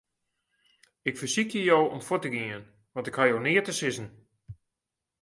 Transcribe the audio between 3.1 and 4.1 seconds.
haw jo neat te sizzen.